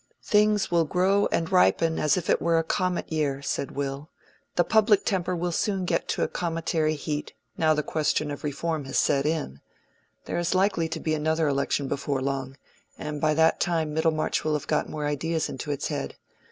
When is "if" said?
2.17-2.27